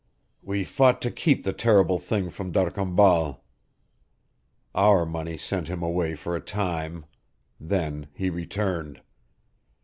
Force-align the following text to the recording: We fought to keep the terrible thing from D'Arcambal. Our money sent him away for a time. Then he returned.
We 0.41 0.63
fought 0.63 0.99
to 1.03 1.11
keep 1.11 1.43
the 1.43 1.53
terrible 1.53 1.99
thing 1.99 2.31
from 2.31 2.51
D'Arcambal. 2.51 3.43
Our 4.73 5.05
money 5.05 5.37
sent 5.37 5.67
him 5.67 5.83
away 5.83 6.15
for 6.15 6.35
a 6.35 6.41
time. 6.41 7.05
Then 7.59 8.07
he 8.15 8.31
returned. 8.31 9.01